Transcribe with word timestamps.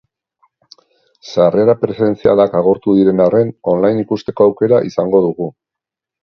Sarrera 1.31 1.75
presentzialak 1.83 2.55
agortu 2.61 2.95
diren 3.01 3.21
arren, 3.27 3.53
online 3.75 4.03
ikusteko 4.07 4.49
aukera 4.49 4.81
izango 4.91 5.23
dugu. 5.29 5.53